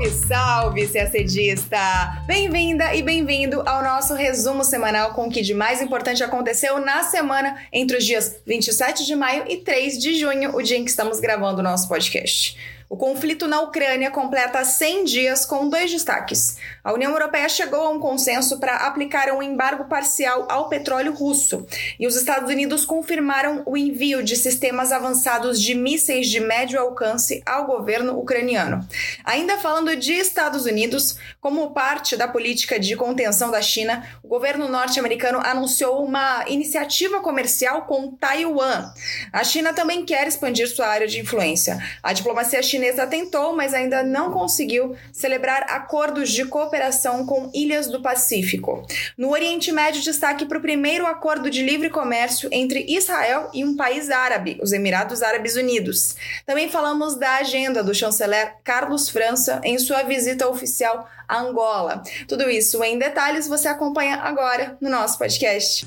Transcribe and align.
Salve, 0.00 0.86
salve, 0.86 0.88
CACDista! 0.88 2.22
Bem-vinda 2.26 2.94
e 2.94 3.02
bem-vindo 3.02 3.60
ao 3.68 3.82
nosso 3.82 4.14
resumo 4.14 4.64
semanal 4.64 5.12
com 5.12 5.26
o 5.26 5.30
que 5.30 5.42
de 5.42 5.52
mais 5.52 5.82
importante 5.82 6.24
aconteceu 6.24 6.78
na 6.78 7.02
semana 7.02 7.58
entre 7.70 7.98
os 7.98 8.06
dias 8.06 8.40
27 8.46 9.04
de 9.04 9.14
maio 9.14 9.44
e 9.46 9.58
3 9.58 9.98
de 9.98 10.18
junho, 10.18 10.56
o 10.56 10.62
dia 10.62 10.78
em 10.78 10.84
que 10.84 10.90
estamos 10.90 11.20
gravando 11.20 11.60
o 11.60 11.62
nosso 11.62 11.86
podcast. 11.86 12.56
O 12.92 12.96
conflito 12.96 13.46
na 13.46 13.60
Ucrânia 13.60 14.10
completa 14.10 14.64
100 14.64 15.04
dias 15.04 15.46
com 15.46 15.68
dois 15.68 15.92
destaques. 15.92 16.56
A 16.82 16.92
União 16.92 17.12
Europeia 17.12 17.48
chegou 17.48 17.82
a 17.82 17.90
um 17.90 18.00
consenso 18.00 18.58
para 18.58 18.78
aplicar 18.78 19.32
um 19.32 19.40
embargo 19.40 19.84
parcial 19.84 20.48
ao 20.50 20.68
petróleo 20.68 21.14
russo 21.14 21.64
e 22.00 22.06
os 22.08 22.16
Estados 22.16 22.50
Unidos 22.50 22.84
confirmaram 22.84 23.62
o 23.64 23.76
envio 23.76 24.24
de 24.24 24.34
sistemas 24.34 24.90
avançados 24.90 25.62
de 25.62 25.72
mísseis 25.72 26.28
de 26.28 26.40
médio 26.40 26.80
alcance 26.80 27.40
ao 27.46 27.64
governo 27.64 28.18
ucraniano. 28.18 28.84
Ainda 29.24 29.56
falando 29.58 29.94
de 29.94 30.12
Estados 30.12 30.64
Unidos, 30.64 31.16
como 31.40 31.70
parte 31.70 32.16
da 32.16 32.26
política 32.26 32.76
de 32.76 32.96
contenção 32.96 33.52
da 33.52 33.62
China, 33.62 34.04
o 34.20 34.26
governo 34.26 34.68
norte-americano 34.68 35.38
anunciou 35.38 36.04
uma 36.04 36.44
iniciativa 36.48 37.20
comercial 37.20 37.82
com 37.82 38.10
Taiwan. 38.16 38.92
A 39.32 39.44
China 39.44 39.72
também 39.72 40.04
quer 40.04 40.26
expandir 40.26 40.68
sua 40.68 40.88
área 40.88 41.06
de 41.06 41.20
influência. 41.20 41.78
A 42.02 42.12
diplomacia 42.12 42.60
chinesa 42.60 42.79
chinesa 42.80 43.06
tentou, 43.06 43.54
mas 43.54 43.74
ainda 43.74 44.02
não 44.02 44.32
conseguiu 44.32 44.96
celebrar 45.12 45.64
acordos 45.68 46.30
de 46.30 46.46
cooperação 46.46 47.26
com 47.26 47.50
ilhas 47.52 47.88
do 47.88 48.00
Pacífico. 48.00 48.86
No 49.18 49.30
Oriente 49.30 49.70
Médio, 49.70 50.02
destaque 50.02 50.46
para 50.46 50.58
o 50.58 50.62
primeiro 50.62 51.06
acordo 51.06 51.50
de 51.50 51.62
livre 51.62 51.90
comércio 51.90 52.48
entre 52.50 52.86
Israel 52.88 53.50
e 53.52 53.64
um 53.64 53.76
país 53.76 54.10
árabe, 54.10 54.58
os 54.62 54.72
Emirados 54.72 55.22
Árabes 55.22 55.56
Unidos. 55.56 56.16
Também 56.46 56.70
falamos 56.70 57.16
da 57.16 57.36
agenda 57.36 57.84
do 57.84 57.94
chanceler 57.94 58.54
Carlos 58.64 59.10
França 59.10 59.60
em 59.62 59.78
sua 59.78 60.02
visita 60.02 60.48
oficial 60.48 61.06
a 61.28 61.40
Angola. 61.40 62.02
Tudo 62.26 62.48
isso 62.48 62.82
em 62.82 62.98
detalhes 62.98 63.46
você 63.46 63.68
acompanha 63.68 64.16
agora 64.16 64.76
no 64.80 64.88
nosso 64.88 65.18
podcast. 65.18 65.86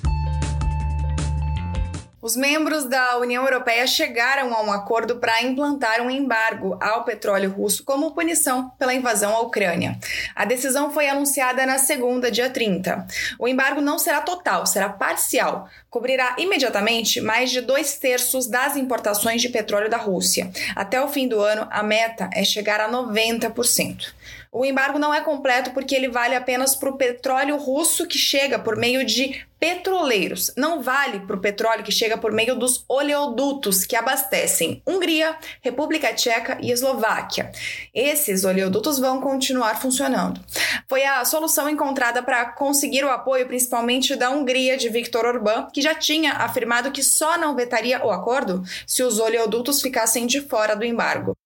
Os 2.24 2.38
membros 2.38 2.86
da 2.86 3.18
União 3.18 3.44
Europeia 3.44 3.86
chegaram 3.86 4.54
a 4.54 4.62
um 4.62 4.72
acordo 4.72 5.18
para 5.18 5.44
implantar 5.44 6.00
um 6.00 6.10
embargo 6.10 6.78
ao 6.80 7.04
petróleo 7.04 7.52
russo 7.52 7.84
como 7.84 8.14
punição 8.14 8.70
pela 8.80 8.94
invasão 8.94 9.36
à 9.36 9.42
Ucrânia. 9.42 10.00
A 10.34 10.46
decisão 10.46 10.94
foi 10.94 11.10
anunciada 11.10 11.66
na 11.66 11.78
segunda, 11.78 12.32
dia 12.32 12.50
30. 12.50 13.06
O 13.38 13.46
embargo 13.46 13.82
não 13.82 14.00
será 14.00 14.22
total, 14.22 14.66
será 14.66 14.88
parcial. 14.88 15.68
Cobrirá 15.90 16.38
imediatamente 16.40 17.20
mais 17.20 17.52
de 17.52 17.60
dois 17.60 17.98
terços 17.98 18.48
das 18.48 18.78
importações 18.78 19.42
de 19.42 19.50
petróleo 19.50 19.90
da 19.90 19.98
Rússia. 19.98 20.50
Até 20.78 21.04
o 21.04 21.10
fim 21.10 21.28
do 21.28 21.42
ano, 21.42 21.68
a 21.70 21.84
meta 21.84 22.30
é 22.32 22.46
chegar 22.46 22.80
a 22.80 22.90
90%. 22.90 24.14
O 24.52 24.64
embargo 24.66 25.00
não 25.00 25.14
é 25.14 25.22
completo 25.22 25.72
porque 25.72 25.96
ele 25.96 26.10
vale 26.10 26.36
apenas 26.36 26.76
para 26.76 26.90
o 26.90 26.98
petróleo 26.98 27.58
russo 27.58 28.08
que 28.08 28.18
chega 28.18 28.60
por 28.60 28.76
meio 28.76 29.06
de 29.06 29.46
petroleiros. 29.64 30.52
Não 30.58 30.82
vale 30.82 31.22
para 31.22 31.38
o 31.38 31.40
petróleo 31.40 31.86
que 31.86 31.92
chega 31.92 32.18
por 32.18 32.34
meio 32.34 32.54
dos 32.54 32.84
oleodutos 32.88 33.86
que 33.86 33.96
abastecem 33.96 34.84
Hungria, 34.86 35.38
República 35.62 36.14
Tcheca 36.14 36.58
e 36.62 36.70
Eslováquia. 36.70 37.50
Esses 37.94 38.44
oleodutos 38.44 39.00
vão 39.00 39.22
continuar 39.22 39.80
funcionando. 39.82 40.42
Foi 40.90 41.06
a 41.06 41.24
solução 41.24 41.70
encontrada 41.70 42.22
para 42.22 42.46
conseguir 42.46 43.06
o 43.06 43.10
apoio 43.10 43.48
principalmente 43.48 44.18
da 44.18 44.30
Hungria 44.30 44.76
de 44.76 44.90
Viktor 44.90 45.26
Orbán, 45.26 45.68
que 45.72 45.82
já 45.82 45.96
tinha 45.96 46.34
afirmado 46.34 46.92
que 46.92 47.02
só 47.02 47.38
não 47.38 47.56
vetaria 47.56 48.06
o 48.06 48.12
acordo 48.12 48.64
se 48.86 49.02
os 49.02 49.18
oleodutos 49.18 49.82
ficassem 49.82 50.28
de 50.28 50.42
fora 50.42 50.76
do 50.76 50.84
embargo. 50.84 51.38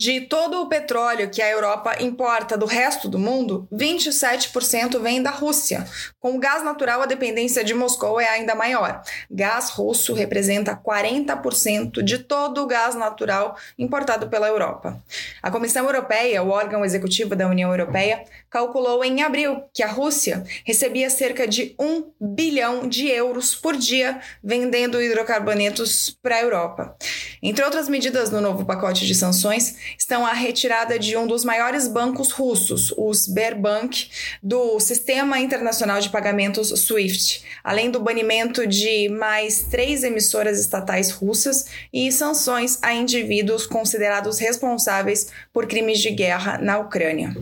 De 0.00 0.20
todo 0.20 0.62
o 0.62 0.68
petróleo 0.68 1.28
que 1.28 1.42
a 1.42 1.50
Europa 1.50 2.00
importa 2.00 2.56
do 2.56 2.66
resto 2.66 3.08
do 3.08 3.18
mundo, 3.18 3.66
27% 3.72 5.00
vem 5.00 5.20
da 5.20 5.32
Rússia. 5.32 5.84
Com 6.20 6.36
o 6.36 6.38
gás 6.38 6.62
natural, 6.62 7.02
a 7.02 7.06
dependência 7.06 7.64
de 7.64 7.74
Moscou 7.74 8.20
é 8.20 8.28
ainda 8.28 8.54
maior. 8.54 9.02
Gás 9.28 9.70
russo 9.70 10.14
representa 10.14 10.76
40% 10.76 12.00
de 12.00 12.18
todo 12.18 12.62
o 12.62 12.66
gás 12.68 12.94
natural 12.94 13.56
importado 13.76 14.28
pela 14.28 14.46
Europa. 14.46 15.02
A 15.42 15.50
Comissão 15.50 15.84
Europeia, 15.84 16.44
o 16.44 16.50
órgão 16.50 16.84
executivo 16.84 17.34
da 17.34 17.48
União 17.48 17.72
Europeia, 17.72 18.22
calculou 18.50 19.04
em 19.04 19.22
abril 19.22 19.62
que 19.72 19.82
a 19.82 19.88
Rússia 19.88 20.44
recebia 20.64 21.10
cerca 21.10 21.46
de 21.46 21.74
1 21.78 22.04
bilhão 22.20 22.88
de 22.88 23.08
euros 23.08 23.54
por 23.54 23.76
dia 23.76 24.20
vendendo 24.42 25.02
hidrocarbonetos 25.02 26.16
para 26.22 26.36
a 26.36 26.42
Europa. 26.42 26.96
Entre 27.42 27.64
outras 27.64 27.88
medidas 27.88 28.30
no 28.30 28.40
novo 28.40 28.64
pacote 28.64 29.06
de 29.06 29.14
sanções, 29.14 29.76
estão 29.98 30.26
a 30.26 30.32
retirada 30.32 30.98
de 30.98 31.16
um 31.16 31.26
dos 31.26 31.44
maiores 31.44 31.86
bancos 31.86 32.32
russos, 32.32 32.92
o 32.96 33.12
Sberbank, 33.12 34.08
do 34.42 34.80
Sistema 34.80 35.38
Internacional 35.38 36.00
de 36.00 36.08
Pagamentos 36.08 36.68
SWIFT, 36.68 37.44
além 37.62 37.90
do 37.90 38.00
banimento 38.00 38.66
de 38.66 39.08
mais 39.08 39.62
três 39.62 40.02
emissoras 40.02 40.58
estatais 40.58 41.10
russas 41.10 41.66
e 41.92 42.10
sanções 42.10 42.78
a 42.82 42.92
indivíduos 42.92 43.66
considerados 43.66 44.38
responsáveis 44.38 45.30
por 45.52 45.66
crimes 45.66 46.00
de 46.00 46.10
guerra 46.10 46.58
na 46.58 46.78
Ucrânia. 46.78 47.34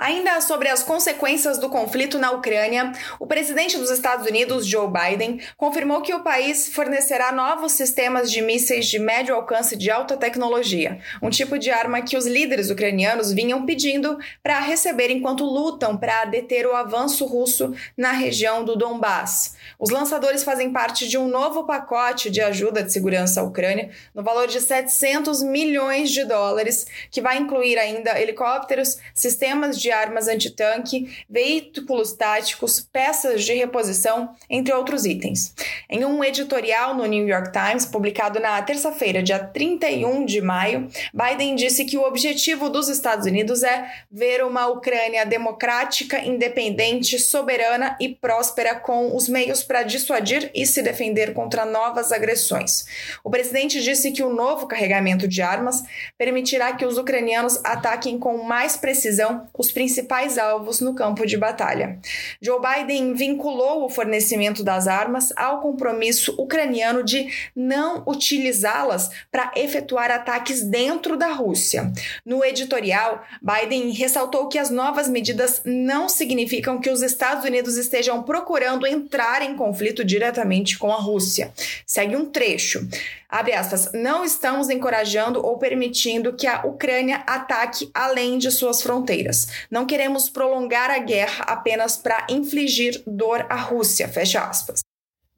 Ainda 0.00 0.40
sobre 0.40 0.70
as 0.70 0.82
consequências 0.82 1.58
do 1.58 1.68
conflito 1.68 2.18
na 2.18 2.30
Ucrânia, 2.30 2.90
o 3.18 3.26
presidente 3.26 3.76
dos 3.76 3.90
Estados 3.90 4.26
Unidos, 4.26 4.66
Joe 4.66 4.88
Biden, 4.90 5.42
confirmou 5.58 6.00
que 6.00 6.14
o 6.14 6.22
país 6.22 6.74
fornecerá 6.74 7.30
novos 7.30 7.72
sistemas 7.72 8.32
de 8.32 8.40
mísseis 8.40 8.86
de 8.86 8.98
médio 8.98 9.34
alcance 9.34 9.76
de 9.76 9.90
alta 9.90 10.16
tecnologia, 10.16 10.98
um 11.20 11.28
tipo 11.28 11.58
de 11.58 11.70
arma 11.70 12.00
que 12.00 12.16
os 12.16 12.24
líderes 12.24 12.70
ucranianos 12.70 13.30
vinham 13.30 13.66
pedindo 13.66 14.18
para 14.42 14.58
receber 14.58 15.10
enquanto 15.10 15.44
lutam 15.44 15.98
para 15.98 16.24
deter 16.24 16.66
o 16.66 16.74
avanço 16.74 17.26
russo 17.26 17.74
na 17.94 18.12
região 18.12 18.64
do 18.64 18.76
Donbass. 18.76 19.54
Os 19.78 19.90
lançadores 19.90 20.42
fazem 20.42 20.72
parte 20.72 21.06
de 21.06 21.18
um 21.18 21.28
novo 21.28 21.64
pacote 21.64 22.30
de 22.30 22.40
ajuda 22.40 22.82
de 22.82 22.90
segurança 22.90 23.42
à 23.42 23.44
Ucrânia, 23.44 23.90
no 24.14 24.22
valor 24.22 24.46
de 24.46 24.62
700 24.62 25.42
milhões 25.42 26.10
de 26.10 26.24
dólares, 26.24 26.86
que 27.10 27.20
vai 27.20 27.36
incluir 27.36 27.78
ainda 27.78 28.18
helicópteros, 28.18 28.96
sistemas 29.12 29.78
de 29.78 29.89
armas 29.90 30.28
antitanque, 30.28 31.08
veículos 31.28 32.12
táticos, 32.12 32.80
peças 32.80 33.44
de 33.44 33.54
reposição, 33.54 34.34
entre 34.48 34.72
outros 34.72 35.04
itens. 35.04 35.54
Em 35.88 36.04
um 36.04 36.22
editorial 36.22 36.94
no 36.94 37.06
New 37.06 37.26
York 37.26 37.50
Times, 37.52 37.86
publicado 37.86 38.40
na 38.40 38.60
terça-feira, 38.62 39.22
dia 39.22 39.38
31 39.38 40.24
de 40.24 40.40
maio, 40.40 40.88
Biden 41.12 41.54
disse 41.54 41.84
que 41.84 41.98
o 41.98 42.02
objetivo 42.02 42.68
dos 42.68 42.88
Estados 42.88 43.26
Unidos 43.26 43.62
é 43.62 43.90
ver 44.10 44.44
uma 44.44 44.66
Ucrânia 44.66 45.24
democrática, 45.24 46.18
independente, 46.18 47.18
soberana 47.18 47.96
e 48.00 48.08
próspera 48.08 48.74
com 48.74 49.14
os 49.14 49.28
meios 49.28 49.62
para 49.62 49.82
dissuadir 49.82 50.50
e 50.54 50.66
se 50.66 50.82
defender 50.82 51.34
contra 51.34 51.64
novas 51.64 52.12
agressões. 52.12 52.86
O 53.24 53.30
presidente 53.30 53.80
disse 53.82 54.12
que 54.12 54.22
o 54.22 54.32
novo 54.32 54.66
carregamento 54.66 55.26
de 55.26 55.42
armas 55.42 55.82
permitirá 56.16 56.72
que 56.72 56.84
os 56.84 56.98
ucranianos 56.98 57.60
ataquem 57.64 58.18
com 58.18 58.42
mais 58.44 58.76
precisão 58.76 59.48
os 59.56 59.70
principais 59.80 60.36
alvos 60.36 60.78
no 60.78 60.94
campo 60.94 61.24
de 61.24 61.38
batalha. 61.38 61.98
Joe 62.38 62.60
Biden 62.60 63.14
vinculou 63.14 63.86
o 63.86 63.88
fornecimento 63.88 64.62
das 64.62 64.86
armas 64.86 65.32
ao 65.34 65.62
compromisso 65.62 66.34
ucraniano 66.36 67.02
de 67.02 67.32
não 67.56 68.02
utilizá-las 68.06 69.10
para 69.32 69.50
efetuar 69.56 70.10
ataques 70.10 70.60
dentro 70.60 71.16
da 71.16 71.28
Rússia. 71.28 71.90
No 72.26 72.44
editorial, 72.44 73.24
Biden 73.40 73.90
ressaltou 73.92 74.48
que 74.48 74.58
as 74.58 74.68
novas 74.68 75.08
medidas 75.08 75.62
não 75.64 76.10
significam 76.10 76.78
que 76.78 76.90
os 76.90 77.00
Estados 77.00 77.46
Unidos 77.46 77.78
estejam 77.78 78.22
procurando 78.22 78.86
entrar 78.86 79.40
em 79.40 79.56
conflito 79.56 80.04
diretamente 80.04 80.78
com 80.78 80.92
a 80.92 81.00
Rússia. 81.00 81.54
Segue 81.86 82.14
um 82.14 82.26
trecho. 82.26 82.86
Abre 83.30 83.52
aspas, 83.52 83.90
não 83.94 84.24
estamos 84.24 84.68
encorajando 84.68 85.44
ou 85.44 85.56
permitindo 85.56 86.32
que 86.32 86.46
a 86.46 86.66
Ucrânia 86.66 87.22
ataque 87.26 87.88
além 87.94 88.38
de 88.38 88.50
suas 88.50 88.82
fronteiras. 88.82 89.46
Não 89.70 89.86
queremos 89.86 90.28
prolongar 90.28 90.90
a 90.90 90.98
guerra 90.98 91.44
apenas 91.44 91.96
para 91.96 92.26
infligir 92.28 93.02
dor 93.06 93.46
à 93.48 93.56
Rússia, 93.56 94.08
fecha 94.08 94.40
aspas. 94.40 94.80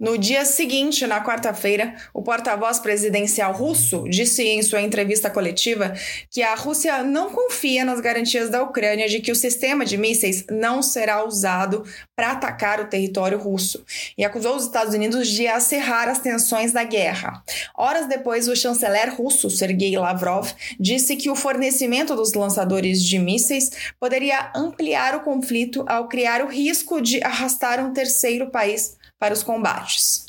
No 0.03 0.19
dia 0.19 0.45
seguinte, 0.45 1.07
na 1.07 1.25
quarta-feira, 1.25 1.95
o 2.13 2.23
porta-voz 2.23 2.81
presidencial 2.81 3.53
russo 3.53 4.03
disse 4.09 4.43
em 4.43 4.61
sua 4.61 4.83
entrevista 4.83 5.31
coletiva 5.31 5.95
que 6.29 6.43
a 6.43 6.57
Rússia 6.57 7.05
não 7.05 7.31
confia 7.31 7.85
nas 7.85 8.01
garantias 8.01 8.51
da 8.51 8.65
Ucrânia 8.65 9.09
de 9.09 9.21
que 9.21 9.31
o 9.31 9.37
sistema 9.37 9.85
de 9.85 9.97
mísseis 9.97 10.45
não 10.51 10.83
será 10.83 11.25
usado 11.25 11.85
para 12.17 12.33
atacar 12.33 12.81
o 12.81 12.89
território 12.89 13.39
russo 13.39 13.85
e 14.19 14.25
acusou 14.25 14.57
os 14.57 14.65
Estados 14.65 14.93
Unidos 14.93 15.29
de 15.29 15.47
acerrar 15.47 16.09
as 16.09 16.19
tensões 16.19 16.73
da 16.73 16.83
guerra. 16.83 17.41
Horas 17.73 18.09
depois, 18.09 18.49
o 18.49 18.57
chanceler 18.57 19.15
russo 19.15 19.49
Sergei 19.49 19.97
Lavrov 19.97 20.51
disse 20.81 21.15
que 21.15 21.31
o 21.31 21.37
fornecimento 21.37 22.17
dos 22.17 22.33
lançadores 22.33 23.01
de 23.01 23.21
mísseis 23.21 23.71
poderia 24.01 24.51
ampliar 24.53 25.15
o 25.15 25.21
conflito 25.21 25.85
ao 25.87 26.09
criar 26.09 26.43
o 26.43 26.49
risco 26.49 27.01
de 27.01 27.23
arrastar 27.23 27.79
um 27.79 27.93
terceiro 27.93 28.51
país 28.51 29.01
para 29.23 29.35
os 29.35 29.45
combates. 29.45 30.27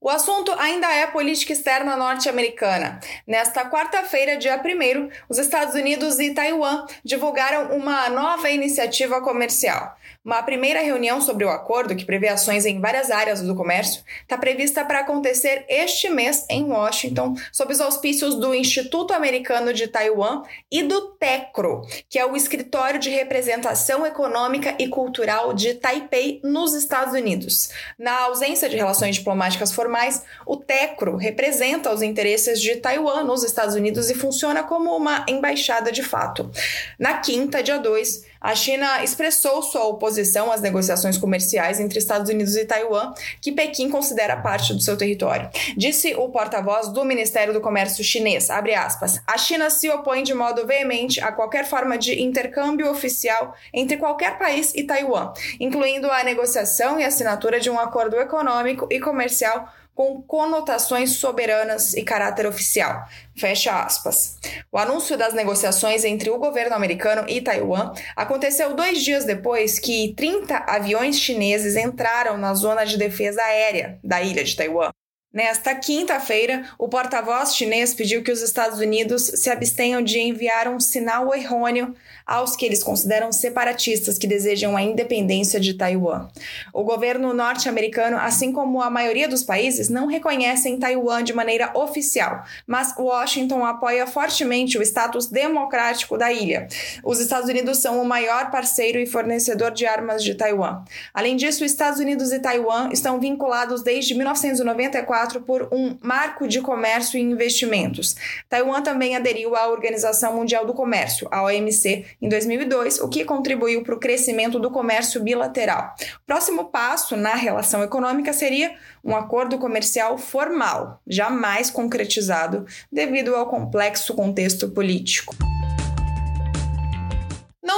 O 0.00 0.10
assunto 0.10 0.50
ainda 0.58 0.92
é 0.92 1.06
política 1.06 1.52
externa 1.52 1.96
norte-americana. 1.96 2.98
Nesta 3.24 3.70
quarta-feira, 3.70 4.36
dia 4.36 4.60
1, 4.60 5.08
os 5.28 5.38
Estados 5.38 5.76
Unidos 5.76 6.18
e 6.18 6.34
Taiwan 6.34 6.84
divulgaram 7.04 7.76
uma 7.76 8.08
nova 8.08 8.50
iniciativa 8.50 9.20
comercial. 9.20 9.96
Uma 10.28 10.42
primeira 10.42 10.82
reunião 10.82 11.22
sobre 11.22 11.42
o 11.42 11.48
acordo, 11.48 11.96
que 11.96 12.04
prevê 12.04 12.28
ações 12.28 12.66
em 12.66 12.78
várias 12.78 13.10
áreas 13.10 13.40
do 13.40 13.54
comércio, 13.54 14.02
está 14.20 14.36
prevista 14.36 14.84
para 14.84 15.00
acontecer 15.00 15.64
este 15.70 16.10
mês 16.10 16.44
em 16.50 16.64
Washington, 16.64 17.34
sob 17.50 17.72
os 17.72 17.80
auspícios 17.80 18.34
do 18.34 18.54
Instituto 18.54 19.14
Americano 19.14 19.72
de 19.72 19.88
Taiwan 19.88 20.42
e 20.70 20.82
do 20.82 21.12
TECRO, 21.12 21.80
que 22.10 22.18
é 22.18 22.26
o 22.26 22.36
Escritório 22.36 23.00
de 23.00 23.08
Representação 23.08 24.04
Econômica 24.04 24.74
e 24.78 24.86
Cultural 24.86 25.54
de 25.54 25.72
Taipei, 25.72 26.42
nos 26.44 26.74
Estados 26.74 27.14
Unidos. 27.14 27.70
Na 27.98 28.24
ausência 28.24 28.68
de 28.68 28.76
relações 28.76 29.16
diplomáticas 29.16 29.72
formais, 29.72 30.22
o 30.44 30.58
TECRO 30.58 31.16
representa 31.16 31.90
os 31.90 32.02
interesses 32.02 32.60
de 32.60 32.76
Taiwan 32.76 33.24
nos 33.24 33.42
Estados 33.42 33.74
Unidos 33.74 34.10
e 34.10 34.14
funciona 34.14 34.62
como 34.62 34.94
uma 34.94 35.24
embaixada 35.26 35.90
de 35.90 36.02
fato. 36.02 36.50
Na 36.98 37.16
quinta, 37.16 37.62
dia 37.62 37.78
2, 37.78 38.27
a 38.40 38.54
China 38.54 39.02
expressou 39.02 39.62
sua 39.62 39.84
oposição 39.86 40.50
às 40.50 40.60
negociações 40.60 41.18
comerciais 41.18 41.80
entre 41.80 41.98
Estados 41.98 42.30
Unidos 42.30 42.56
e 42.56 42.64
Taiwan, 42.64 43.12
que 43.40 43.52
Pequim 43.52 43.90
considera 43.90 44.36
parte 44.36 44.72
do 44.72 44.80
seu 44.80 44.96
território. 44.96 45.50
Disse 45.76 46.14
o 46.14 46.28
porta-voz 46.28 46.88
do 46.88 47.04
Ministério 47.04 47.52
do 47.52 47.60
Comércio 47.60 48.04
chinês, 48.04 48.48
aspas, 48.50 49.20
a 49.26 49.36
China 49.38 49.70
se 49.70 49.88
opõe 49.90 50.22
de 50.22 50.34
modo 50.34 50.66
veemente 50.66 51.20
a 51.20 51.32
qualquer 51.32 51.66
forma 51.66 51.96
de 51.96 52.20
intercâmbio 52.20 52.90
oficial 52.90 53.54
entre 53.72 53.96
qualquer 53.96 54.38
país 54.38 54.72
e 54.74 54.84
Taiwan, 54.84 55.32
incluindo 55.58 56.10
a 56.10 56.22
negociação 56.22 56.98
e 56.98 57.04
assinatura 57.04 57.58
de 57.58 57.70
um 57.70 57.78
acordo 57.78 58.16
econômico 58.16 58.86
e 58.90 59.00
comercial 59.00 59.68
com 59.98 60.22
conotações 60.22 61.16
soberanas 61.16 61.92
e 61.92 62.04
caráter 62.04 62.46
oficial. 62.46 63.04
Fecha 63.36 63.82
aspas. 63.82 64.38
O 64.70 64.78
anúncio 64.78 65.18
das 65.18 65.34
negociações 65.34 66.04
entre 66.04 66.30
o 66.30 66.38
governo 66.38 66.76
americano 66.76 67.28
e 67.28 67.40
Taiwan 67.40 67.92
aconteceu 68.14 68.76
dois 68.76 69.02
dias 69.02 69.24
depois 69.24 69.80
que 69.80 70.14
30 70.16 70.56
aviões 70.68 71.18
chineses 71.18 71.74
entraram 71.74 72.38
na 72.38 72.54
zona 72.54 72.84
de 72.84 72.96
defesa 72.96 73.42
aérea 73.42 73.98
da 74.04 74.22
ilha 74.22 74.44
de 74.44 74.54
Taiwan. 74.54 74.90
Nesta 75.30 75.74
quinta-feira, 75.74 76.64
o 76.78 76.88
porta-voz 76.88 77.54
chinês 77.54 77.92
pediu 77.92 78.22
que 78.22 78.32
os 78.32 78.40
Estados 78.40 78.78
Unidos 78.78 79.24
se 79.34 79.50
abstenham 79.50 80.00
de 80.00 80.18
enviar 80.18 80.68
um 80.68 80.80
sinal 80.80 81.34
errôneo 81.34 81.94
aos 82.26 82.56
que 82.56 82.64
eles 82.64 82.82
consideram 82.82 83.30
separatistas 83.30 84.16
que 84.16 84.26
desejam 84.26 84.74
a 84.74 84.80
independência 84.80 85.60
de 85.60 85.74
Taiwan. 85.74 86.28
O 86.72 86.82
governo 86.82 87.34
norte-americano, 87.34 88.16
assim 88.16 88.50
como 88.52 88.80
a 88.80 88.88
maioria 88.88 89.28
dos 89.28 89.42
países, 89.42 89.90
não 89.90 90.06
reconhecem 90.06 90.78
Taiwan 90.78 91.22
de 91.22 91.34
maneira 91.34 91.72
oficial, 91.74 92.42
mas 92.66 92.94
Washington 92.96 93.66
apoia 93.66 94.06
fortemente 94.06 94.78
o 94.78 94.82
status 94.82 95.26
democrático 95.26 96.16
da 96.16 96.32
ilha. 96.32 96.68
Os 97.04 97.20
Estados 97.20 97.50
Unidos 97.50 97.78
são 97.78 98.00
o 98.00 98.06
maior 98.06 98.50
parceiro 98.50 98.98
e 98.98 99.06
fornecedor 99.06 99.72
de 99.72 99.84
armas 99.84 100.24
de 100.24 100.34
Taiwan. 100.34 100.84
Além 101.12 101.36
disso, 101.36 101.66
Estados 101.66 102.00
Unidos 102.00 102.32
e 102.32 102.40
Taiwan 102.40 102.88
estão 102.90 103.20
vinculados 103.20 103.82
desde 103.82 104.14
1994 104.14 105.17
por 105.40 105.68
um 105.72 105.98
marco 106.02 106.46
de 106.46 106.60
comércio 106.60 107.18
e 107.18 107.22
investimentos. 107.22 108.16
Taiwan 108.48 108.82
também 108.82 109.16
aderiu 109.16 109.56
à 109.56 109.68
Organização 109.68 110.34
Mundial 110.36 110.66
do 110.66 110.74
Comércio, 110.74 111.28
a 111.30 111.42
OMC, 111.42 112.04
em 112.20 112.28
2002, 112.28 113.00
o 113.00 113.08
que 113.08 113.24
contribuiu 113.24 113.82
para 113.82 113.94
o 113.94 113.98
crescimento 113.98 114.58
do 114.58 114.70
comércio 114.70 115.22
bilateral. 115.22 115.94
O 116.22 116.26
próximo 116.26 116.66
passo 116.66 117.16
na 117.16 117.34
relação 117.34 117.82
econômica 117.82 118.32
seria 118.32 118.74
um 119.04 119.16
acordo 119.16 119.58
comercial 119.58 120.18
formal, 120.18 121.00
jamais 121.06 121.70
concretizado 121.70 122.66
devido 122.90 123.34
ao 123.34 123.46
complexo 123.46 124.14
contexto 124.14 124.68
político. 124.68 125.34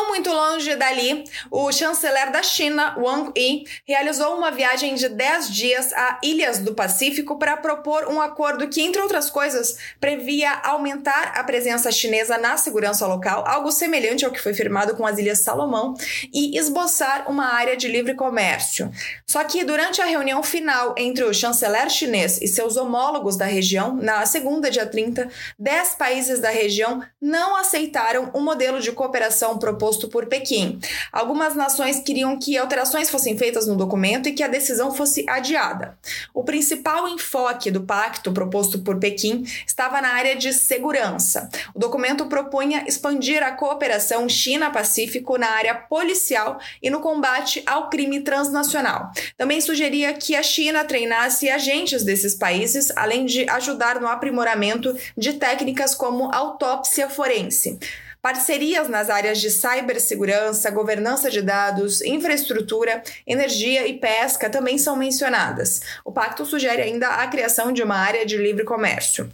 Não 0.00 0.08
muito 0.08 0.32
longe 0.32 0.74
dali, 0.76 1.24
o 1.50 1.70
chanceler 1.70 2.32
da 2.32 2.42
China, 2.42 2.96
Wang 2.98 3.38
Yi, 3.38 3.64
realizou 3.86 4.34
uma 4.34 4.50
viagem 4.50 4.94
de 4.94 5.10
10 5.10 5.50
dias 5.50 5.92
a 5.92 6.18
Ilhas 6.22 6.58
do 6.58 6.74
Pacífico 6.74 7.38
para 7.38 7.58
propor 7.58 8.08
um 8.08 8.18
acordo 8.18 8.66
que, 8.66 8.80
entre 8.80 9.02
outras 9.02 9.28
coisas, 9.28 9.76
previa 10.00 10.52
aumentar 10.64 11.34
a 11.36 11.44
presença 11.44 11.92
chinesa 11.92 12.38
na 12.38 12.56
segurança 12.56 13.06
local, 13.06 13.44
algo 13.46 13.70
semelhante 13.70 14.24
ao 14.24 14.30
que 14.30 14.40
foi 14.40 14.54
firmado 14.54 14.96
com 14.96 15.06
as 15.06 15.18
Ilhas 15.18 15.40
Salomão, 15.40 15.94
e 16.32 16.56
esboçar 16.58 17.30
uma 17.30 17.52
área 17.52 17.76
de 17.76 17.86
livre 17.86 18.14
comércio. 18.14 18.90
Só 19.26 19.44
que 19.44 19.64
durante 19.64 20.00
a 20.00 20.06
reunião 20.06 20.42
final 20.42 20.94
entre 20.96 21.24
o 21.24 21.34
chanceler 21.34 21.90
chinês 21.90 22.40
e 22.40 22.48
seus 22.48 22.78
homólogos 22.78 23.36
da 23.36 23.44
região, 23.44 23.94
na 23.96 24.24
segunda, 24.24 24.70
dia 24.70 24.86
30, 24.86 25.28
10 25.58 25.94
países 25.96 26.40
da 26.40 26.48
região 26.48 27.02
não 27.20 27.54
aceitaram 27.54 28.30
o 28.32 28.40
modelo 28.40 28.80
de 28.80 28.92
cooperação 28.92 29.58
proposto 29.58 29.89
proposto 29.90 30.08
por 30.08 30.26
Pequim. 30.26 30.78
Algumas 31.12 31.54
nações 31.54 32.00
queriam 32.00 32.38
que 32.38 32.56
alterações 32.56 33.10
fossem 33.10 33.36
feitas 33.36 33.66
no 33.66 33.76
documento 33.76 34.28
e 34.28 34.32
que 34.32 34.42
a 34.42 34.48
decisão 34.48 34.94
fosse 34.94 35.24
adiada. 35.28 35.98
O 36.32 36.44
principal 36.44 37.08
enfoque 37.08 37.70
do 37.70 37.82
pacto 37.82 38.32
proposto 38.32 38.78
por 38.80 38.98
Pequim 38.98 39.44
estava 39.66 40.00
na 40.00 40.10
área 40.10 40.36
de 40.36 40.52
segurança. 40.52 41.48
O 41.74 41.78
documento 41.78 42.26
propunha 42.26 42.84
expandir 42.86 43.42
a 43.42 43.50
cooperação 43.50 44.28
China-Pacífico 44.28 45.36
na 45.36 45.48
área 45.48 45.74
policial 45.74 46.60
e 46.82 46.88
no 46.88 47.00
combate 47.00 47.62
ao 47.66 47.90
crime 47.90 48.20
transnacional. 48.20 49.10
Também 49.36 49.60
sugeria 49.60 50.12
que 50.14 50.36
a 50.36 50.42
China 50.42 50.84
treinasse 50.84 51.50
agentes 51.50 52.04
desses 52.04 52.34
países, 52.34 52.92
além 52.94 53.26
de 53.26 53.48
ajudar 53.50 54.00
no 54.00 54.06
aprimoramento 54.06 54.96
de 55.16 55.32
técnicas 55.34 55.94
como 55.94 56.32
autópsia 56.32 57.08
forense. 57.08 57.78
Parcerias 58.22 58.88
nas 58.88 59.08
áreas 59.08 59.40
de 59.40 59.50
cibersegurança, 59.50 60.70
governança 60.70 61.30
de 61.30 61.40
dados, 61.40 62.02
infraestrutura, 62.02 63.02
energia 63.26 63.86
e 63.86 63.98
pesca 63.98 64.50
também 64.50 64.76
são 64.76 64.94
mencionadas. 64.94 65.80
O 66.04 66.12
pacto 66.12 66.44
sugere 66.44 66.82
ainda 66.82 67.08
a 67.08 67.26
criação 67.28 67.72
de 67.72 67.82
uma 67.82 67.96
área 67.96 68.26
de 68.26 68.36
livre 68.36 68.64
comércio. 68.64 69.28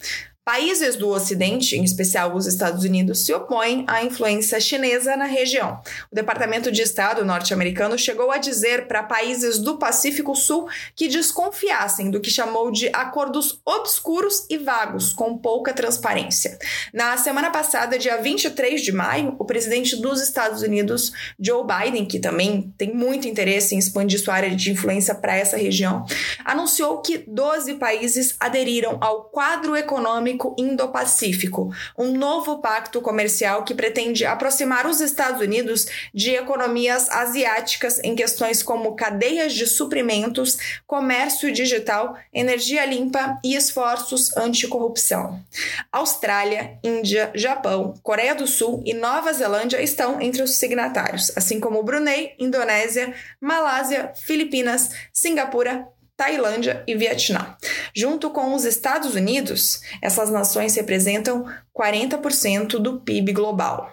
Países 0.47 0.95
do 0.95 1.09
Ocidente, 1.09 1.75
em 1.75 1.83
especial 1.83 2.33
os 2.33 2.47
Estados 2.47 2.85
Unidos, 2.85 3.27
se 3.27 3.35
opõem 3.35 3.85
à 3.89 4.05
influência 4.05 4.61
chinesa 4.61 5.17
na 5.17 5.25
região. 5.25 5.81
O 6.09 6.15
Departamento 6.15 6.71
de 6.71 6.83
Estado 6.83 7.25
norte-americano 7.25 7.99
chegou 7.99 8.31
a 8.31 8.39
dizer 8.39 8.87
para 8.87 9.03
países 9.03 9.59
do 9.59 9.77
Pacífico 9.77 10.37
Sul 10.37 10.69
que 10.95 11.09
desconfiassem 11.09 12.13
do 12.13 12.21
que 12.21 12.31
chamou 12.31 12.71
de 12.71 12.89
acordos 12.93 13.61
obscuros 13.65 14.47
e 14.49 14.57
vagos, 14.57 15.13
com 15.13 15.37
pouca 15.37 15.73
transparência. 15.73 16.57
Na 16.95 17.17
semana 17.17 17.51
passada, 17.51 17.99
dia 17.99 18.17
23 18.23 18.81
de 18.83 18.93
maio, 18.93 19.35
o 19.41 19.45
presidente 19.45 19.97
dos 19.97 20.23
Estados 20.23 20.63
Unidos, 20.63 21.13
Joe 21.41 21.65
Biden, 21.67 22.07
que 22.07 22.21
também 22.21 22.73
tem 22.79 22.95
muito 22.95 23.27
interesse 23.27 23.75
em 23.75 23.79
expandir 23.79 24.23
sua 24.23 24.35
área 24.35 24.55
de 24.55 24.71
influência 24.71 25.13
para 25.13 25.37
essa 25.37 25.57
região, 25.57 26.07
anunciou 26.45 27.03
que 27.03 27.19
12 27.19 27.75
países 27.75 28.37
aderiram 28.39 28.97
ao 29.01 29.25
quadro 29.25 29.75
econômico 29.75 30.36
Econômico 30.37 30.55
Indo-Pacífico, 30.59 31.75
um 31.99 32.13
novo 32.13 32.59
pacto 32.59 33.01
comercial 33.01 33.65
que 33.65 33.75
pretende 33.75 34.25
aproximar 34.25 34.87
os 34.87 35.01
Estados 35.01 35.41
Unidos 35.41 35.87
de 36.15 36.33
economias 36.33 37.09
asiáticas 37.11 37.99
em 38.05 38.15
questões 38.15 38.63
como 38.63 38.95
cadeias 38.95 39.55
de 39.55 39.67
suprimentos, 39.67 40.59
comércio 40.87 41.51
digital, 41.51 42.17
energia 42.33 42.85
limpa 42.85 43.39
e 43.43 43.57
esforços 43.57 44.37
anticorrupção. 44.37 45.43
Austrália, 45.91 46.79
Índia, 46.85 47.31
Japão, 47.35 47.95
Coreia 48.03 48.35
do 48.35 48.47
Sul 48.47 48.83
e 48.85 48.93
Nova 48.93 49.33
Zelândia 49.33 49.83
estão 49.83 50.21
entre 50.21 50.43
os 50.43 50.57
signatários, 50.57 51.33
assim 51.37 51.59
como 51.59 51.83
Brunei, 51.83 52.35
Indonésia, 52.39 53.15
Malásia, 53.41 54.13
Filipinas, 54.15 54.91
Singapura, 55.13 55.89
Tailândia 56.17 56.83
e 56.87 56.95
Vietnã. 56.95 57.57
Junto 57.95 58.31
com 58.31 58.55
os 58.55 58.65
Estados 58.65 59.15
Unidos, 59.15 59.83
essas 60.01 60.31
nações 60.31 60.75
representam 60.75 61.45
40% 61.77 62.79
do 62.79 63.01
PIB 63.01 63.33
global. 63.33 63.93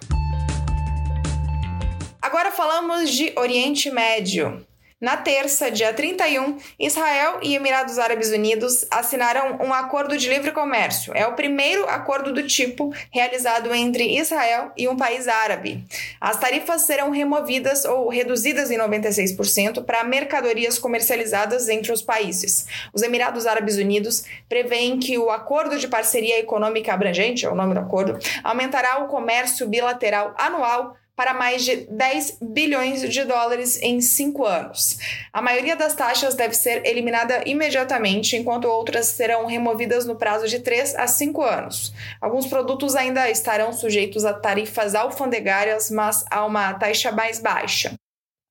Agora 2.21 2.51
falamos 2.51 3.09
de 3.11 3.33
Oriente 3.35 3.91
Médio. 3.91 4.65
Na 5.03 5.17
terça, 5.17 5.69
dia 5.69 5.91
31, 5.91 6.59
Israel 6.79 7.39
e 7.41 7.57
Emirados 7.57 7.99
Árabes 7.99 8.31
Unidos 8.31 8.85
assinaram 8.89 9.57
um 9.59 9.73
acordo 9.73 10.17
de 10.17 10.29
livre 10.29 10.53
comércio. 10.53 11.11
É 11.13 11.27
o 11.27 11.33
primeiro 11.33 11.85
acordo 11.89 12.31
do 12.31 12.47
tipo 12.47 12.93
realizado 13.11 13.73
entre 13.75 14.17
Israel 14.17 14.71
e 14.77 14.87
um 14.87 14.95
país 14.95 15.27
árabe. 15.27 15.83
As 16.21 16.37
tarifas 16.37 16.83
serão 16.83 17.11
removidas 17.11 17.83
ou 17.83 18.07
reduzidas 18.07 18.71
em 18.71 18.77
96% 18.77 19.83
para 19.83 20.05
mercadorias 20.05 20.79
comercializadas 20.79 21.67
entre 21.67 21.91
os 21.91 22.01
países. 22.01 22.65
Os 22.93 23.01
Emirados 23.01 23.45
Árabes 23.45 23.75
Unidos 23.75 24.23
prevêem 24.47 24.97
que 24.99 25.17
o 25.17 25.29
Acordo 25.29 25.77
de 25.77 25.89
Parceria 25.89 26.39
Econômica 26.39 26.93
Abrangente, 26.93 27.45
é 27.45 27.49
o 27.49 27.55
nome 27.55 27.73
do 27.73 27.81
acordo, 27.81 28.17
aumentará 28.41 29.03
o 29.03 29.07
comércio 29.07 29.67
bilateral 29.67 30.33
anual 30.37 30.95
para 31.15 31.33
mais 31.33 31.63
de 31.63 31.87
10 31.89 32.37
bilhões 32.41 33.01
de 33.09 33.23
dólares 33.23 33.79
em 33.81 34.01
cinco 34.01 34.45
anos. 34.45 34.97
A 35.31 35.41
maioria 35.41 35.75
das 35.75 35.93
taxas 35.93 36.35
deve 36.35 36.55
ser 36.55 36.85
eliminada 36.85 37.43
imediatamente, 37.45 38.35
enquanto 38.35 38.65
outras 38.65 39.07
serão 39.07 39.45
removidas 39.45 40.05
no 40.05 40.15
prazo 40.15 40.47
de 40.47 40.59
3 40.59 40.95
a 40.95 41.07
5 41.07 41.41
anos. 41.41 41.93
Alguns 42.19 42.47
produtos 42.47 42.95
ainda 42.95 43.29
estarão 43.29 43.71
sujeitos 43.73 44.25
a 44.25 44.33
tarifas 44.33 44.95
alfandegárias, 44.95 45.91
mas 45.91 46.25
a 46.31 46.45
uma 46.45 46.73
taxa 46.73 47.11
mais 47.11 47.39
baixa. 47.39 47.93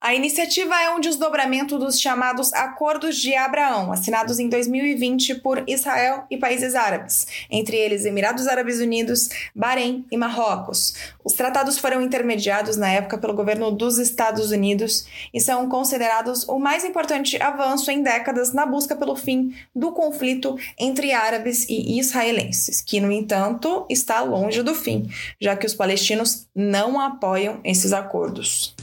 A 0.03 0.17
iniciativa 0.17 0.75
é 0.83 0.91
um 0.91 0.99
desdobramento 0.99 1.79
dos 1.79 2.01
chamados 2.01 2.53
Acordos 2.55 3.17
de 3.17 3.37
Abraão, 3.37 3.93
assinados 3.93 4.41
em 4.41 4.49
2020 4.49 5.37
por 5.37 5.63
Israel 5.69 6.25
e 6.29 6.37
países 6.37 6.75
árabes, 6.75 7.25
entre 7.49 7.77
eles 7.77 8.05
Emirados 8.05 8.49
Árabes 8.49 8.81
Unidos, 8.81 9.29
Bahrein 9.55 10.05
e 10.11 10.17
Marrocos. 10.17 10.95
Os 11.23 11.35
tratados 11.35 11.79
foram 11.79 12.03
intermediados 12.03 12.77
na 12.77 12.91
época 12.91 13.17
pelo 13.17 13.33
governo 13.33 13.71
dos 13.71 13.97
Estados 13.99 14.51
Unidos 14.51 15.07
e 15.33 15.41
são 15.41 15.69
considerados 15.69 16.49
o 16.49 16.59
mais 16.59 16.85
importante 16.85 17.41
avanço 17.41 17.89
em 17.89 18.03
décadas 18.03 18.53
na 18.53 18.67
busca 18.67 18.97
pelo 18.97 19.15
fim 19.15 19.55
do 19.73 19.93
conflito 19.93 20.59
entre 20.77 21.13
árabes 21.13 21.65
e 21.69 22.01
israelenses, 22.01 22.83
que, 22.83 23.01
no 23.01 23.13
entanto, 23.13 23.87
está 23.89 24.21
longe 24.21 24.65
do 24.65 24.75
fim, 24.75 25.09
já 25.41 25.55
que 25.55 25.65
os 25.65 25.77
palestinos 25.77 26.49
não 26.53 26.99
apoiam 26.99 27.61
esses 27.63 27.93
acordos. 27.93 28.75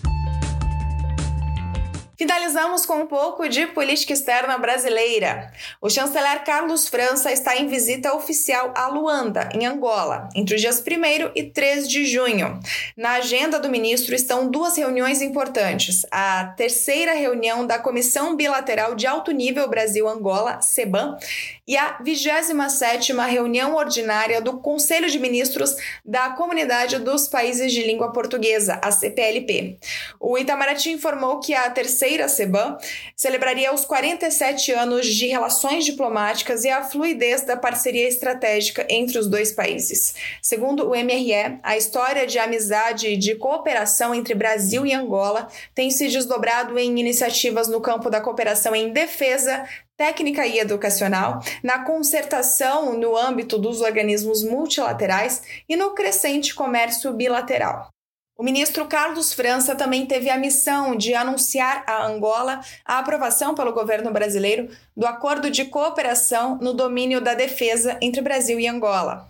Finalizamos 2.19 2.85
com 2.85 2.95
um 2.95 3.07
pouco 3.07 3.47
de 3.47 3.67
política 3.67 4.11
externa 4.11 4.57
brasileira. 4.57 5.53
O 5.81 5.89
chanceler 5.89 6.43
Carlos 6.43 6.89
França 6.89 7.31
está 7.31 7.55
em 7.55 7.67
visita 7.67 8.13
oficial 8.13 8.73
a 8.75 8.89
Luanda, 8.89 9.47
em 9.53 9.65
Angola, 9.65 10.27
entre 10.35 10.55
os 10.55 10.59
dias 10.59 10.83
1 10.85 11.31
e 11.33 11.43
3 11.43 11.87
de 11.87 12.05
junho. 12.05 12.59
Na 12.97 13.11
agenda 13.13 13.57
do 13.57 13.69
ministro 13.69 14.13
estão 14.13 14.51
duas 14.51 14.75
reuniões 14.75 15.21
importantes: 15.21 16.05
a 16.11 16.53
terceira 16.57 17.13
reunião 17.13 17.65
da 17.65 17.79
Comissão 17.79 18.35
Bilateral 18.35 18.95
de 18.95 19.07
Alto 19.07 19.31
Nível 19.31 19.69
Brasil-Angola, 19.69 20.61
CEBAN, 20.61 21.17
e 21.65 21.77
a 21.77 21.99
27 22.03 23.13
reunião 23.29 23.75
ordinária 23.75 24.41
do 24.41 24.57
Conselho 24.59 25.09
de 25.09 25.19
Ministros 25.19 25.73
da 26.03 26.31
Comunidade 26.31 26.99
dos 26.99 27.29
Países 27.29 27.71
de 27.71 27.83
Língua 27.83 28.11
Portuguesa, 28.11 28.77
a 28.83 28.91
CPLP. 28.91 29.77
O 30.19 30.37
Itamaraty 30.37 30.89
informou 30.89 31.39
que 31.39 31.53
a 31.53 31.69
terceira 32.09 32.27
CEBAN 32.27 32.77
celebraria 33.15 33.73
os 33.73 33.85
47 33.85 34.71
anos 34.71 35.05
de 35.05 35.27
relações 35.27 35.85
diplomáticas 35.85 36.63
e 36.63 36.69
a 36.69 36.83
fluidez 36.83 37.43
da 37.43 37.55
parceria 37.55 38.07
estratégica 38.07 38.87
entre 38.89 39.19
os 39.19 39.27
dois 39.27 39.51
países. 39.51 40.15
Segundo 40.41 40.89
o 40.89 40.95
MRE, 40.95 41.59
a 41.61 41.77
história 41.77 42.25
de 42.25 42.39
amizade 42.39 43.09
e 43.09 43.17
de 43.17 43.35
cooperação 43.35 44.15
entre 44.15 44.33
Brasil 44.33 44.85
e 44.85 44.93
Angola 44.93 45.47
tem 45.75 45.91
se 45.91 46.07
desdobrado 46.07 46.79
em 46.79 46.99
iniciativas 46.99 47.67
no 47.67 47.79
campo 47.79 48.09
da 48.09 48.21
cooperação 48.21 48.75
em 48.75 48.91
defesa, 48.91 49.67
técnica 49.95 50.47
e 50.47 50.57
educacional, 50.57 51.41
na 51.61 51.83
concertação 51.83 52.97
no 52.97 53.15
âmbito 53.15 53.59
dos 53.59 53.81
organismos 53.81 54.43
multilaterais 54.43 55.43
e 55.67 55.75
no 55.75 55.93
crescente 55.93 56.55
comércio 56.55 57.13
bilateral. 57.13 57.89
O 58.39 58.43
ministro 58.43 58.85
Carlos 58.85 59.33
França 59.33 59.75
também 59.75 60.05
teve 60.05 60.29
a 60.29 60.37
missão 60.37 60.95
de 60.95 61.13
anunciar 61.13 61.83
a 61.85 62.05
Angola 62.05 62.61
a 62.85 62.97
aprovação 62.97 63.53
pelo 63.53 63.73
governo 63.73 64.13
brasileiro 64.13 64.69
do 64.95 65.05
acordo 65.05 65.51
de 65.51 65.65
cooperação 65.65 66.57
no 66.61 66.73
domínio 66.73 67.19
da 67.19 67.33
defesa 67.33 67.97
entre 68.01 68.21
Brasil 68.21 68.57
e 68.57 68.65
Angola. 68.65 69.29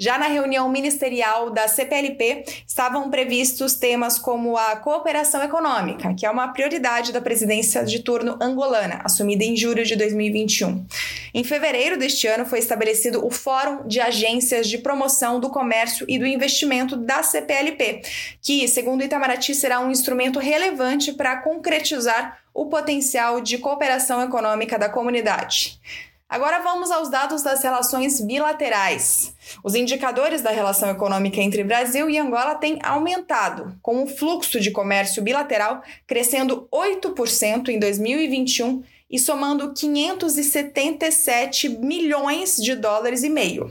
Já 0.00 0.16
na 0.16 0.28
reunião 0.28 0.68
ministerial 0.68 1.50
da 1.50 1.66
CPLP, 1.66 2.44
estavam 2.64 3.10
previstos 3.10 3.74
temas 3.74 4.16
como 4.16 4.56
a 4.56 4.76
cooperação 4.76 5.42
econômica, 5.42 6.14
que 6.14 6.24
é 6.24 6.30
uma 6.30 6.52
prioridade 6.52 7.12
da 7.12 7.20
presidência 7.20 7.84
de 7.84 7.98
turno 7.98 8.38
angolana, 8.40 9.00
assumida 9.02 9.42
em 9.42 9.56
julho 9.56 9.84
de 9.84 9.96
2021. 9.96 10.86
Em 11.34 11.42
fevereiro 11.42 11.98
deste 11.98 12.28
ano, 12.28 12.46
foi 12.46 12.60
estabelecido 12.60 13.26
o 13.26 13.30
Fórum 13.30 13.88
de 13.88 14.00
Agências 14.00 14.68
de 14.68 14.78
Promoção 14.78 15.40
do 15.40 15.50
Comércio 15.50 16.06
e 16.08 16.16
do 16.16 16.26
Investimento 16.26 16.94
da 16.94 17.24
CPLP, 17.24 18.02
que, 18.40 18.68
segundo 18.68 19.02
Itamaraty, 19.02 19.52
será 19.52 19.80
um 19.80 19.90
instrumento 19.90 20.38
relevante 20.38 21.12
para 21.12 21.38
concretizar 21.38 22.38
o 22.54 22.66
potencial 22.66 23.40
de 23.40 23.58
cooperação 23.58 24.22
econômica 24.22 24.78
da 24.78 24.88
comunidade. 24.88 25.80
Agora 26.28 26.58
vamos 26.62 26.90
aos 26.90 27.08
dados 27.08 27.42
das 27.42 27.62
relações 27.62 28.20
bilaterais. 28.20 29.34
Os 29.64 29.74
indicadores 29.74 30.42
da 30.42 30.50
relação 30.50 30.90
econômica 30.90 31.40
entre 31.40 31.64
Brasil 31.64 32.10
e 32.10 32.18
Angola 32.18 32.54
têm 32.54 32.78
aumentado, 32.82 33.74
com 33.80 34.02
o 34.02 34.06
fluxo 34.06 34.60
de 34.60 34.70
comércio 34.70 35.22
bilateral 35.22 35.82
crescendo 36.06 36.68
8% 36.70 37.70
em 37.70 37.78
2021 37.78 38.82
e 39.10 39.18
somando 39.18 39.72
577 39.72 41.68
milhões 41.68 42.56
de 42.56 42.74
dólares 42.74 43.22
e 43.22 43.28
meio. 43.28 43.70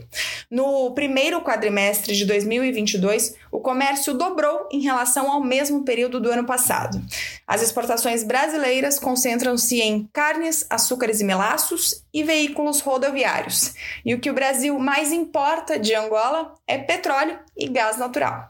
No 0.49 0.91
primeiro 0.91 1.41
quadrimestre 1.41 2.15
de 2.15 2.25
2022, 2.25 3.35
o 3.51 3.59
comércio 3.59 4.13
dobrou 4.13 4.67
em 4.71 4.81
relação 4.81 5.31
ao 5.31 5.43
mesmo 5.43 5.83
período 5.83 6.19
do 6.19 6.31
ano 6.31 6.45
passado. 6.45 6.99
As 7.45 7.61
exportações 7.61 8.23
brasileiras 8.23 8.97
concentram-se 8.97 9.81
em 9.81 10.09
carnes, 10.11 10.65
açúcares 10.69 11.21
e 11.21 11.23
melaços 11.23 12.03
e 12.13 12.23
veículos 12.23 12.81
rodoviários. 12.81 13.73
E 14.05 14.15
o 14.15 14.19
que 14.19 14.29
o 14.29 14.33
Brasil 14.33 14.77
mais 14.79 15.11
importa 15.11 15.77
de 15.77 15.93
Angola 15.93 16.55
é 16.65 16.77
petróleo 16.77 17.37
e 17.55 17.67
gás 17.67 17.97
natural. 17.97 18.49